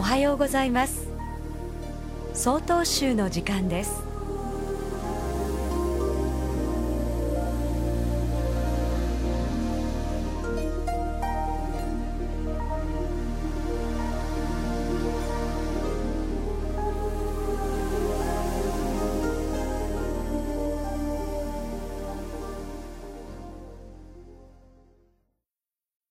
[0.00, 1.10] おはようございます
[2.32, 4.02] 総統集の時間です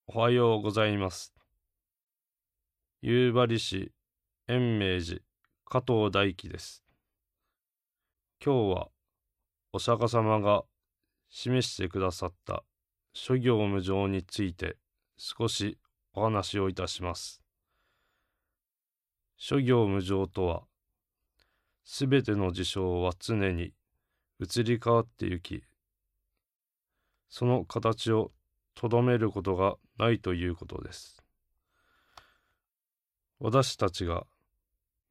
[0.06, 1.39] おはようございます。
[3.02, 3.94] 夕張市
[4.50, 5.22] 延明寺
[5.64, 6.84] 加藤大輝です。
[8.44, 8.90] 今日は
[9.72, 10.64] お釈迦様が
[11.30, 12.66] 示してくださった
[13.14, 14.76] 諸行無常について
[15.16, 15.78] 少し
[16.14, 17.42] お話をいたします。
[19.38, 20.64] 諸行無常とは、
[21.86, 23.72] すべての事象は常に
[24.42, 25.64] 移り変わってゆき、
[27.30, 28.34] その形を
[28.76, 31.19] とどめることがないということです。
[33.40, 34.26] 私たちが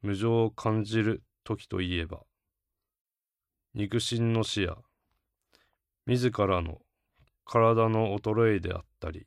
[0.02, 2.20] 無常を感じる時といえば、
[3.74, 4.76] 肉親の死や、
[6.06, 6.82] 自らの
[7.46, 9.26] 体の衰えであったり、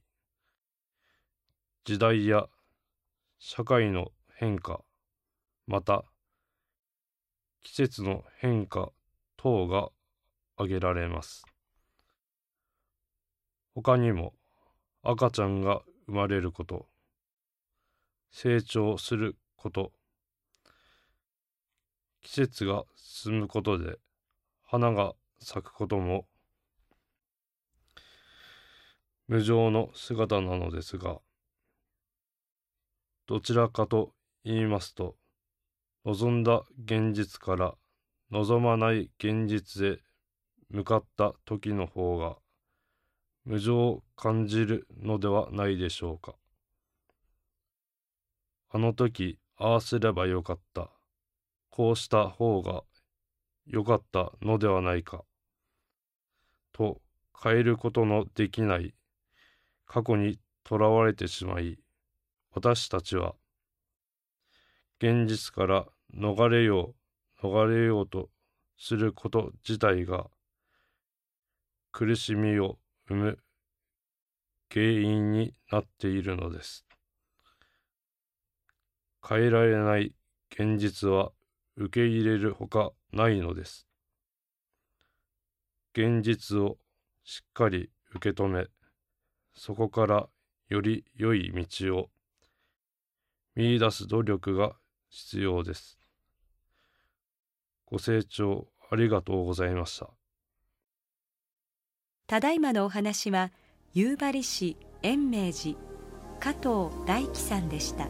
[1.83, 2.47] 時代や
[3.39, 4.81] 社会の変化、
[5.66, 6.05] また
[7.63, 8.91] 季節の変化
[9.35, 9.89] 等が
[10.57, 11.44] 挙げられます。
[13.73, 14.35] 他にも
[15.02, 16.91] 赤ちゃんが生まれること、
[18.32, 19.92] 成長すること、
[22.22, 23.98] 季節が進むことで
[24.64, 26.26] 花が咲くことも
[29.28, 31.20] 無常の姿なのですが、
[33.28, 35.16] どちらかと言いますと、
[36.06, 37.76] 望んだ現実から
[38.32, 40.00] 望まない現実へ
[40.70, 42.38] 向かった時の方が
[43.46, 46.41] 無情を感じるのではないでしょうか。
[48.74, 50.90] あの時、ああすればよかった。
[51.70, 52.84] こうした方が
[53.66, 55.26] よかったのではないか。
[56.72, 57.02] と
[57.38, 58.94] 変えることのできない
[59.86, 61.80] 過去にとらわれてしまい、
[62.54, 63.36] 私たちは
[65.00, 66.96] 現実から逃れよ
[67.42, 68.30] う、逃れようと
[68.78, 70.30] すること自体が
[71.92, 72.78] 苦しみを
[73.09, 73.40] 生む
[74.72, 76.86] 原因になっているのです。
[79.31, 80.14] 変えられない
[80.52, 81.31] 現実は
[81.78, 83.88] 受け入れるほかないのです。
[85.94, 86.78] 現実を
[87.24, 88.66] しっかり受け止め、
[89.53, 90.28] そこから
[90.68, 92.09] より良い道を
[93.56, 94.74] 見出す努力が
[95.08, 95.97] 必要です。
[97.86, 100.09] ご清聴ありがとうございました。
[102.28, 103.52] ただいまのお話は
[103.94, 105.78] 夕張市延明寺
[106.41, 108.09] 加藤大樹さんでした